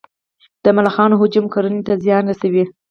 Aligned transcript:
د 0.63 0.65
ملخانو 0.77 1.19
هجوم 1.21 1.45
کرنې 1.53 1.81
ته 1.87 1.93
زیان 2.03 2.23
رسوي؟ 2.31 2.63